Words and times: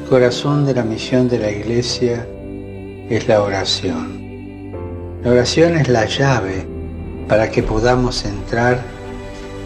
corazón 0.00 0.64
de 0.66 0.74
la 0.74 0.82
misión 0.82 1.28
de 1.28 1.38
la 1.38 1.50
iglesia 1.50 2.26
es 3.08 3.28
la 3.28 3.42
oración. 3.42 4.72
La 5.22 5.30
oración 5.30 5.76
es 5.76 5.88
la 5.88 6.06
llave 6.06 6.66
para 7.28 7.50
que 7.50 7.62
podamos 7.62 8.24
entrar 8.24 8.82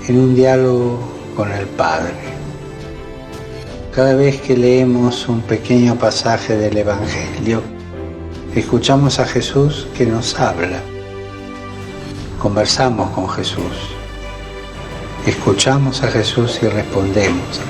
en 0.08 0.18
un 0.18 0.35
diálogo 0.35 0.98
con 1.36 1.50
el 1.53 1.66
Padre. 1.66 2.14
Cada 3.95 4.14
vez 4.14 4.40
que 4.40 4.57
leemos 4.57 5.29
un 5.29 5.40
pequeño 5.43 5.96
pasaje 5.96 6.57
del 6.57 6.76
Evangelio, 6.76 7.62
escuchamos 8.54 9.18
a 9.18 9.26
Jesús 9.26 9.89
que 9.96 10.07
nos 10.07 10.39
habla. 10.39 10.81
Conversamos 12.39 13.11
con 13.11 13.29
Jesús. 13.29 13.94
Escuchamos 15.26 16.03
a 16.03 16.08
Jesús 16.08 16.61
y 16.62 16.67
respondemos. 16.67 17.61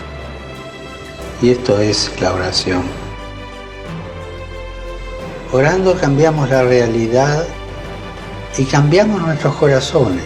Y 1.43 1.51
esto 1.51 1.81
es 1.81 2.11
la 2.21 2.35
oración. 2.35 2.83
Orando 5.53 5.97
cambiamos 5.99 6.51
la 6.51 6.63
realidad 6.63 7.45
y 8.59 8.65
cambiamos 8.65 9.23
nuestros 9.23 9.55
corazones. 9.57 10.25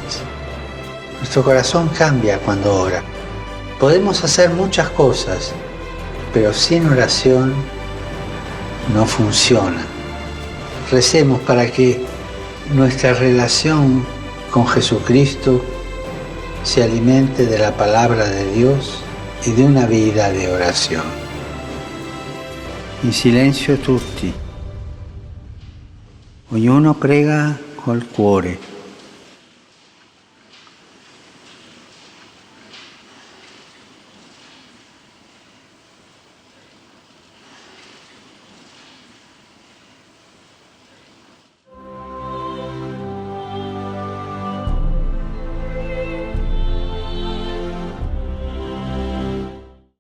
Nuestro 1.19 1.45
corazón 1.45 1.89
cambia 1.97 2.39
cuando 2.39 2.75
ora. 2.75 3.03
Podemos 3.79 4.25
hacer 4.25 4.51
muchas 4.51 4.91
cosas, 4.91 5.53
pero 6.33 6.53
sin 6.53 6.87
oración 6.89 7.55
no 8.93 9.07
funciona. 9.07 9.87
Recemos 10.91 11.41
para 11.43 11.71
que 11.71 12.05
nuestra 12.73 13.15
relación 13.15 14.05
con 14.51 14.67
Jesucristo 14.67 15.65
se 16.65 16.83
alimente 16.83 17.47
de 17.47 17.59
la 17.59 17.77
palabra 17.77 18.29
de 18.29 18.51
Dios 18.53 19.04
y 19.47 19.53
de 19.53 19.65
una 19.65 19.87
vida 19.87 20.31
de 20.31 20.51
oración. 20.51 21.05
In 23.03 23.13
silenzio 23.13 23.77
tutti. 23.79 24.33
Ognuno 26.51 26.95
prega 26.95 27.59
col 27.85 28.07
cuore. 28.07 28.74